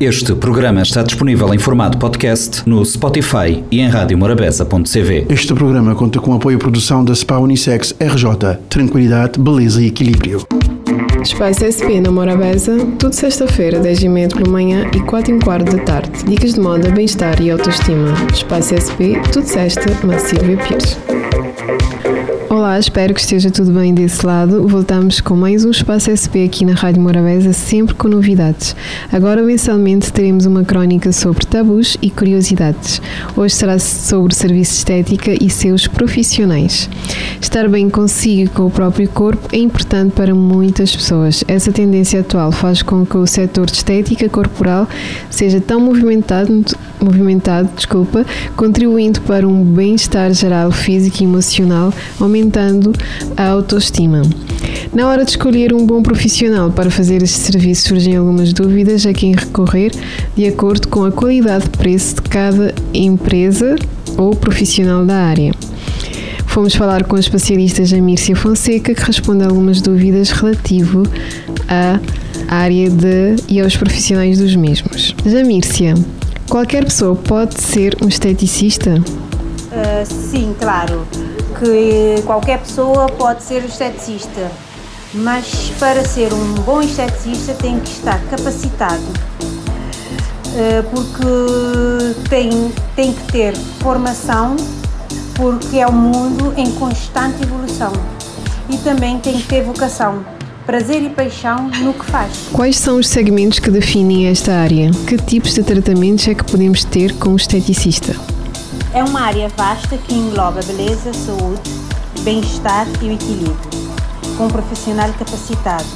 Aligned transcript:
Este 0.00 0.32
programa 0.32 0.82
está 0.82 1.02
disponível 1.02 1.52
em 1.52 1.58
formato 1.58 1.98
podcast 1.98 2.62
no 2.68 2.84
Spotify 2.84 3.64
e 3.68 3.80
em 3.80 3.88
radiomorabeza.cv. 3.88 5.26
Este 5.28 5.52
programa 5.54 5.92
conta 5.92 6.20
com 6.20 6.32
apoio 6.32 6.56
à 6.56 6.60
produção 6.60 7.04
da 7.04 7.12
SPA 7.12 7.38
Unissex 7.38 7.92
RJ. 7.98 8.58
Tranquilidade, 8.68 9.40
beleza 9.40 9.82
e 9.82 9.88
equilíbrio. 9.88 10.46
Espaço 11.20 11.64
SP 11.66 11.98
na 12.00 12.12
Morabeza, 12.12 12.78
tudo 12.96 13.12
sexta-feira, 13.12 13.80
10h30 13.80 14.36
pela 14.36 14.48
manhã 14.48 14.88
e 14.94 15.00
4 15.00 15.34
h 15.34 15.44
quarto 15.44 15.76
da 15.76 15.82
tarde. 15.82 16.24
Dicas 16.24 16.54
de 16.54 16.60
moda, 16.60 16.90
bem-estar 16.90 17.42
e 17.42 17.50
autoestima. 17.50 18.14
Espaço 18.32 18.76
SP, 18.78 19.18
tudo 19.32 19.48
sexta, 19.48 19.82
na 20.06 20.16
Silvia 20.20 20.58
Pires. 20.58 20.96
Olá, 22.58 22.76
espero 22.76 23.14
que 23.14 23.20
esteja 23.20 23.52
tudo 23.52 23.70
bem 23.70 23.94
desse 23.94 24.26
lado. 24.26 24.66
Voltamos 24.66 25.20
com 25.20 25.36
mais 25.36 25.64
um 25.64 25.70
Espaço 25.70 26.10
SP 26.10 26.42
aqui 26.42 26.64
na 26.64 26.72
Rádio 26.72 27.00
Morabeza, 27.00 27.52
sempre 27.52 27.94
com 27.94 28.08
novidades. 28.08 28.74
Agora, 29.12 29.44
mensalmente, 29.44 30.12
teremos 30.12 30.44
uma 30.44 30.64
crónica 30.64 31.12
sobre 31.12 31.46
tabus 31.46 31.96
e 32.02 32.10
curiosidades. 32.10 33.00
Hoje 33.36 33.54
será 33.54 33.78
sobre 33.78 34.34
serviço 34.34 34.72
de 34.72 34.78
estética 34.78 35.36
e 35.40 35.48
seus 35.48 35.86
profissionais. 35.86 36.90
Estar 37.40 37.68
bem 37.68 37.88
consigo 37.88 38.42
e 38.42 38.48
com 38.48 38.66
o 38.66 38.70
próprio 38.72 39.08
corpo 39.08 39.48
é 39.52 39.58
importante 39.58 40.10
para 40.10 40.34
muitas 40.34 40.96
pessoas. 40.96 41.44
Essa 41.46 41.70
tendência 41.70 42.22
atual 42.22 42.50
faz 42.50 42.82
com 42.82 43.06
que 43.06 43.16
o 43.16 43.24
setor 43.24 43.66
de 43.66 43.76
estética 43.76 44.28
corporal 44.28 44.88
seja 45.30 45.60
tão 45.60 45.78
movimentado, 45.78 46.64
movimentado 47.00 47.68
desculpa, 47.74 48.24
contribuindo 48.56 49.20
para 49.22 49.46
um 49.46 49.64
bem-estar 49.64 50.32
geral 50.32 50.70
físico 50.70 51.22
e 51.22 51.24
emocional, 51.24 51.92
aumentando 52.20 52.92
a 53.36 53.48
autoestima. 53.48 54.22
Na 54.92 55.06
hora 55.08 55.24
de 55.24 55.30
escolher 55.30 55.72
um 55.72 55.84
bom 55.84 56.02
profissional 56.02 56.70
para 56.70 56.90
fazer 56.90 57.22
este 57.22 57.38
serviço 57.38 57.88
surgem 57.88 58.16
algumas 58.16 58.52
dúvidas 58.52 59.04
a 59.06 59.12
quem 59.12 59.34
recorrer 59.34 59.92
de 60.36 60.46
acordo 60.46 60.88
com 60.88 61.04
a 61.04 61.12
qualidade 61.12 61.64
de 61.64 61.70
preço 61.70 62.16
de 62.16 62.22
cada 62.22 62.74
empresa 62.94 63.76
ou 64.16 64.34
profissional 64.34 65.04
da 65.04 65.16
área. 65.16 65.52
Fomos 66.46 66.74
falar 66.74 67.04
com 67.04 67.16
a 67.16 67.20
especialista 67.20 67.84
Jamírcia 67.84 68.34
Fonseca 68.34 68.94
que 68.94 69.02
responde 69.04 69.44
a 69.44 69.46
algumas 69.46 69.80
dúvidas 69.80 70.30
relativo 70.30 71.02
à 71.68 72.00
área 72.48 72.88
de 72.90 73.36
e 73.48 73.60
aos 73.60 73.76
profissionais 73.76 74.38
dos 74.38 74.56
mesmos. 74.56 75.14
Jamírcia, 75.24 75.94
qualquer 76.48 76.84
pessoa 76.84 77.14
pode 77.14 77.60
ser 77.60 77.96
um 78.02 78.08
esteticista? 78.08 78.90
Uh, 78.90 80.06
sim, 80.06 80.54
claro 80.58 81.06
que 81.58 82.22
qualquer 82.22 82.58
pessoa 82.60 83.06
pode 83.06 83.42
ser 83.42 83.64
esteticista, 83.64 84.50
mas 85.12 85.70
para 85.78 86.04
ser 86.04 86.32
um 86.32 86.54
bom 86.62 86.80
esteticista 86.80 87.52
tem 87.54 87.78
que 87.80 87.90
estar 87.90 88.20
capacitado, 88.30 89.02
eh, 90.54 90.82
porque 90.90 92.28
tem, 92.28 92.72
tem 92.94 93.12
que 93.12 93.32
ter 93.32 93.56
formação, 93.80 94.56
porque 95.34 95.78
é 95.78 95.88
um 95.88 95.92
mundo 95.92 96.54
em 96.56 96.70
constante 96.72 97.42
evolução 97.42 97.92
e 98.70 98.76
também 98.78 99.18
tem 99.18 99.38
que 99.38 99.48
ter 99.48 99.62
vocação 99.62 100.24
prazer 100.68 101.02
e 101.02 101.08
paixão 101.08 101.70
no 101.80 101.94
que 101.94 102.04
faz. 102.04 102.50
Quais 102.52 102.76
são 102.76 102.98
os 102.98 103.08
segmentos 103.08 103.58
que 103.58 103.70
definem 103.70 104.26
esta 104.26 104.52
área? 104.52 104.90
Que 105.08 105.16
tipos 105.16 105.54
de 105.54 105.62
tratamentos 105.62 106.28
é 106.28 106.34
que 106.34 106.44
podemos 106.44 106.84
ter 106.84 107.14
com 107.14 107.30
o 107.30 107.36
esteticista? 107.36 108.14
É 108.92 109.02
uma 109.02 109.22
área 109.22 109.48
vasta 109.56 109.96
que 109.96 110.14
engloba 110.14 110.60
beleza, 110.60 111.14
saúde, 111.14 111.62
bem-estar 112.20 112.86
e 113.00 113.06
o 113.06 113.12
equilíbrio, 113.12 113.58
com 114.36 114.44
um 114.44 114.48
profissional 114.48 115.10
capacitado. 115.14 115.86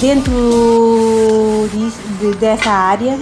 Dentro 0.00 1.70
de, 1.70 2.34
dessa 2.40 2.68
área, 2.68 3.16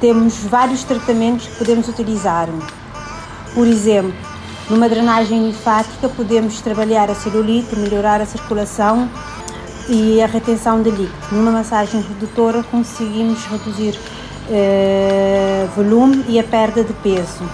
temos 0.00 0.38
vários 0.44 0.82
tratamentos 0.82 1.46
que 1.46 1.56
podemos 1.56 1.86
utilizar. 1.88 2.48
Por 3.54 3.66
exemplo, 3.66 4.14
numa 4.68 4.88
drenagem 4.88 5.46
linfática, 5.46 6.08
podemos 6.08 6.60
trabalhar 6.60 7.10
a 7.10 7.14
celulite, 7.14 7.76
melhorar 7.76 8.20
a 8.20 8.26
circulação 8.26 9.08
e 9.88 10.22
a 10.22 10.26
retenção 10.26 10.82
de 10.82 10.90
líquido. 10.90 11.12
Numa 11.32 11.50
massagem 11.50 12.00
redutora, 12.00 12.62
conseguimos 12.62 13.44
reduzir 13.44 13.98
eh, 14.50 15.66
volume 15.76 16.24
e 16.28 16.38
a 16.38 16.44
perda 16.44 16.82
de 16.82 16.92
peso. 16.94 17.44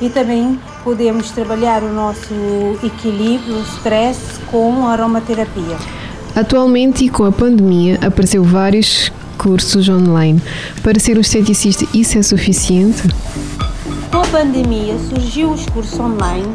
E 0.00 0.08
também 0.08 0.58
podemos 0.82 1.30
trabalhar 1.30 1.82
o 1.82 1.92
nosso 1.92 2.34
equilíbrio, 2.82 3.56
o 3.56 3.62
stress 3.62 4.18
com 4.50 4.86
aromaterapia. 4.86 5.76
Atualmente 6.34 7.04
e 7.04 7.08
com 7.08 7.24
a 7.24 7.32
pandemia 7.32 7.98
apareceu 8.02 8.42
vários 8.44 9.12
cursos 9.36 9.88
online. 9.88 10.40
Para 10.82 10.98
ser 10.98 11.16
um 11.16 11.20
esteticista 11.20 11.86
isso 11.94 12.18
é 12.18 12.22
suficiente? 12.22 13.02
Pandemia 14.30 14.96
surgiu 15.08 15.50
os 15.50 15.66
cursos 15.66 15.98
online 15.98 16.54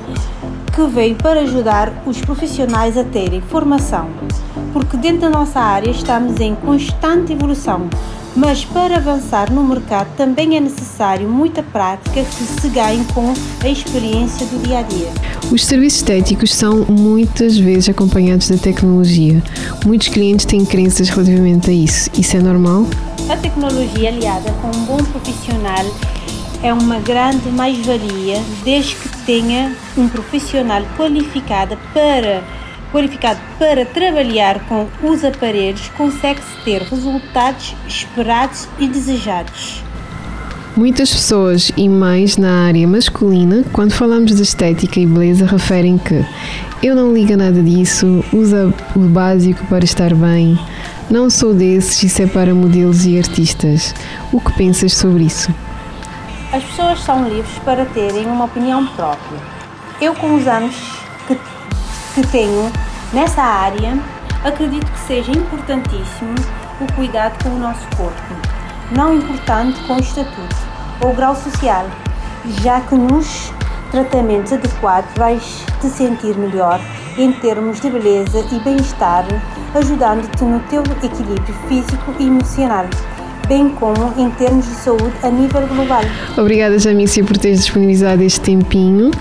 que 0.74 0.82
veio 0.88 1.16
para 1.16 1.42
ajudar 1.42 1.92
os 2.06 2.20
profissionais 2.22 2.98
a 2.98 3.04
terem 3.04 3.42
formação, 3.42 4.10
porque 4.72 4.96
dentro 4.96 5.22
da 5.22 5.30
nossa 5.30 5.60
área 5.60 5.90
estamos 5.90 6.40
em 6.40 6.56
constante 6.56 7.34
evolução 7.34 7.90
mas 8.36 8.66
para 8.66 8.98
avançar 8.98 9.52
no 9.52 9.64
mercado 9.64 10.10
também 10.18 10.58
é 10.58 10.60
necessário 10.60 11.30
muita 11.30 11.64
prática 11.64 12.22
que 12.22 12.44
se 12.44 12.68
ganhe 12.68 13.06
com 13.14 13.34
a 13.64 13.70
experiência 13.70 14.46
do 14.48 14.62
dia 14.62 14.80
a 14.80 14.82
dia. 14.82 15.10
Os 15.52 15.66
serviços 15.66 16.00
estéticos 16.00 16.54
são 16.54 16.86
muitas 16.90 17.58
vezes 17.58 17.90
acompanhados 17.90 18.50
da 18.50 18.58
tecnologia. 18.58 19.42
Muitos 19.86 20.10
clientes 20.10 20.46
têm 20.46 20.66
crenças 20.66 21.08
relativamente 21.08 21.70
a 21.70 21.74
isso. 21.74 22.10
Isso 22.18 22.36
é 22.36 22.42
normal? 22.42 22.86
A 23.30 23.38
tecnologia 23.38 24.10
aliada 24.10 24.52
com 24.62 24.68
um 24.68 24.86
bom 24.86 24.98
profissional 24.98 25.86
é 26.64 26.74
uma 26.74 27.00
grande 27.00 27.50
mais-valia 27.50 28.42
desde 28.64 28.96
que 28.96 29.10
tenha 29.26 29.76
um 29.98 30.08
profissional 30.08 30.82
qualificado 30.98 31.78
para 31.94 32.44
qualificado 32.92 33.40
para 33.60 33.86
trabalhar 33.86 34.66
com 34.68 34.88
os 35.04 35.24
aparelhos, 35.26 35.90
consegue-se 35.98 36.64
ter 36.64 36.82
resultados 36.82 37.76
esperados 37.88 38.70
e 38.80 38.88
desejados. 38.88 39.84
Muitas 40.78 41.12
pessoas, 41.12 41.72
e 41.76 41.90
mais 41.90 42.38
na 42.38 42.68
área 42.68 42.88
masculina, 42.88 43.64
quando 43.74 43.92
falamos 43.92 44.36
de 44.36 44.42
estética 44.42 45.00
e 45.00 45.06
beleza, 45.06 45.46
referem 45.46 45.98
que 45.98 46.26
eu 46.82 46.96
não 46.96 47.14
ligo 47.14 47.36
nada 47.36 47.62
disso, 47.62 48.24
usa 48.32 48.74
o 48.96 49.00
básico 49.00 49.66
para 49.68 49.84
estar 49.84 50.14
bem, 50.14 50.58
não 51.10 51.30
sou 51.30 51.54
desses, 51.54 52.04
isso 52.04 52.22
é 52.22 52.28
para 52.28 52.54
modelos 52.54 53.06
e 53.06 53.18
artistas. 53.18 53.94
O 54.32 54.40
que 54.40 54.52
pensas 54.54 54.94
sobre 54.94 55.24
isso? 55.24 55.54
As 56.54 56.64
pessoas 56.64 57.00
são 57.02 57.28
livres 57.28 57.58
para 57.60 57.86
terem 57.86 58.26
uma 58.28 58.46
opinião 58.46 58.86
própria. 58.88 59.40
Eu, 60.00 60.14
com 60.16 60.36
os 60.36 60.48
anos 60.48 60.76
que, 61.28 61.38
que 62.16 62.28
tenho 62.28 62.72
Nessa 63.14 63.42
área, 63.42 63.98
acredito 64.44 64.92
que 64.92 65.00
seja 65.00 65.32
importantíssimo 65.32 66.36
o 66.82 66.94
cuidado 66.96 67.42
com 67.42 67.50
o 67.50 67.60
nosso 67.60 67.88
corpo, 67.96 68.36
não 68.92 69.16
importando 69.16 69.74
com 69.88 69.94
o 69.96 70.00
estatuto 70.02 70.56
ou 71.02 71.14
grau 71.14 71.34
social, 71.34 71.86
já 72.62 72.82
que 72.82 72.96
nos 72.96 73.54
tratamentos 73.90 74.52
adequados 74.52 75.10
vais 75.16 75.64
te 75.80 75.88
sentir 75.88 76.36
melhor 76.36 76.82
em 77.18 77.32
termos 77.32 77.80
de 77.80 77.90
beleza 77.90 78.46
e 78.52 78.60
bem-estar, 78.60 79.24
ajudando-te 79.74 80.44
no 80.44 80.60
teu 80.62 80.84
equilíbrio 81.02 81.56
físico 81.70 82.14
e 82.20 82.28
emocional 82.28 82.86
bem 83.48 83.70
como 83.70 84.14
em 84.18 84.30
termos 84.32 84.66
de 84.66 84.76
saúde 84.76 85.14
a 85.22 85.30
nível 85.30 85.68
global. 85.68 86.02
Obrigada, 86.38 86.78
Jamícia, 86.80 87.24
por 87.24 87.38
teres 87.38 87.60
disponibilizado 87.60 88.24
este 88.24 88.42
tempinho. 88.42 89.12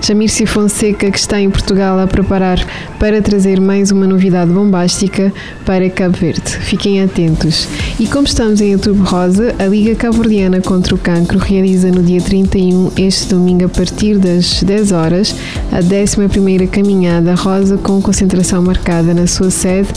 Jamícia 0.00 0.46
Fonseca, 0.46 1.10
que 1.10 1.18
está 1.18 1.40
em 1.40 1.50
Portugal 1.50 1.98
a 1.98 2.06
preparar 2.06 2.58
para 2.98 3.20
trazer 3.20 3.60
mais 3.60 3.90
uma 3.90 4.06
novidade 4.06 4.50
bombástica 4.50 5.32
para 5.64 5.88
Cabo 5.90 6.16
Verde. 6.16 6.50
Fiquem 6.60 7.02
atentos. 7.02 7.68
E 7.98 8.06
como 8.06 8.26
estamos 8.26 8.60
em 8.60 8.74
Outubro 8.74 9.04
Rosa, 9.04 9.54
a 9.58 9.64
Liga 9.64 9.94
Cabo-Verdiana 9.94 10.60
contra 10.60 10.94
o 10.94 10.98
Cancro 10.98 11.38
realiza 11.38 11.90
no 11.90 12.02
dia 12.02 12.20
31, 12.20 12.92
este 12.96 13.28
domingo, 13.28 13.66
a 13.66 13.68
partir 13.68 14.18
das 14.18 14.62
10 14.62 14.92
horas, 14.92 15.34
a 15.72 15.78
11 15.78 16.66
Caminhada 16.68 17.34
Rosa 17.34 17.76
com 17.78 18.00
concentração 18.00 18.62
marcada 18.62 19.12
na 19.14 19.26
sua 19.26 19.50
sede, 19.50 19.88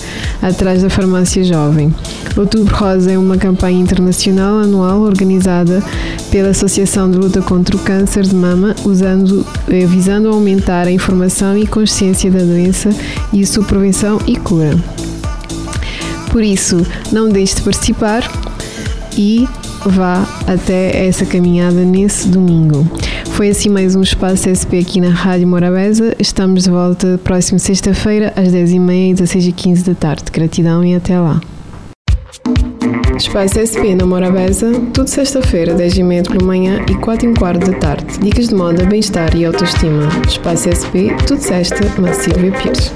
atrás 0.41 0.83
da 0.83 0.89
Farmácia 0.89 1.43
Jovem. 1.43 1.93
Outubro 2.35 2.75
Rosa 2.75 3.11
é 3.11 3.17
uma 3.17 3.37
campanha 3.37 3.76
internacional 3.77 4.59
anual 4.59 5.01
organizada 5.01 5.83
pela 6.31 6.49
Associação 6.49 7.09
de 7.09 7.17
Luta 7.17 7.41
contra 7.41 7.75
o 7.75 7.79
Câncer 7.79 8.23
de 8.23 8.35
Mama, 8.35 8.75
usando, 8.83 9.45
eh, 9.69 9.85
visando 9.85 10.29
aumentar 10.29 10.87
a 10.87 10.91
informação 10.91 11.57
e 11.57 11.65
consciência 11.65 12.29
da 12.29 12.39
doença 12.39 12.89
e 13.31 13.45
sua 13.45 13.63
prevenção 13.63 14.19
e 14.27 14.35
cura. 14.35 14.77
Por 16.31 16.43
isso, 16.43 16.85
não 17.11 17.29
deixe 17.29 17.55
de 17.55 17.61
participar 17.61 18.29
e 19.17 19.47
vá 19.85 20.27
até 20.45 21.07
essa 21.07 21.25
caminhada 21.25 21.83
nesse 21.83 22.27
domingo. 22.27 22.87
Foi 23.31 23.49
assim 23.49 23.69
mais 23.69 23.95
um 23.95 24.01
Espaço 24.01 24.49
SP 24.49 24.79
aqui 24.81 24.99
na 24.99 25.09
Rádio 25.09 25.47
Morabeza. 25.47 26.15
Estamos 26.19 26.63
de 26.63 26.71
volta 26.71 27.19
próxima 27.23 27.59
sexta-feira 27.59 28.33
às 28.35 28.49
10h30 28.49 29.11
e 29.11 29.13
16h15 29.13 29.83
da 29.83 29.93
tarde. 29.93 30.23
Gratidão 30.31 30.83
e 30.83 30.95
até 30.95 31.19
lá. 31.19 31.39
Espaço 33.17 33.57
SP 33.57 33.95
na 33.95 34.05
Morabeza, 34.05 34.71
tudo 34.93 35.07
sexta-feira, 35.07 35.73
10 35.73 35.97
e 35.97 36.03
meia 36.03 36.21
pela 36.21 36.45
manhã 36.45 36.85
e 36.87 36.93
4 36.95 37.25
e 37.25 37.29
um 37.29 37.33
quarto 37.33 37.71
da 37.71 37.77
tarde. 37.77 38.19
Dicas 38.19 38.49
de 38.49 38.55
moda, 38.55 38.85
bem-estar 38.85 39.35
e 39.35 39.43
autoestima. 39.43 40.07
Espaço 40.27 40.69
SP, 40.69 41.09
tudo 41.25 41.41
sexta, 41.41 41.81
na 41.99 42.13
Silvia 42.13 42.51
Pires. 42.51 42.93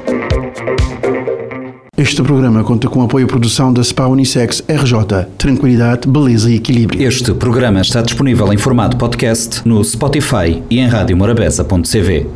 Este 1.98 2.24
programa 2.24 2.64
conta 2.64 2.88
com 2.88 3.02
apoio 3.02 3.26
à 3.26 3.28
produção 3.28 3.74
da 3.74 3.84
Spa 3.84 4.08
Unissex 4.08 4.64
RJ. 4.68 5.28
Tranquilidade, 5.38 6.08
beleza 6.08 6.50
e 6.50 6.56
equilíbrio. 6.56 7.02
Este 7.08 7.34
programa 7.34 7.82
está 7.82 8.02
disponível 8.02 8.52
em 8.54 8.58
formato 8.58 8.98
podcast 8.98 9.62
no 9.68 9.84
Spotify 9.84 10.64
e 10.70 10.80
em 10.80 10.88
radiomorabeza.cv. 10.88 12.28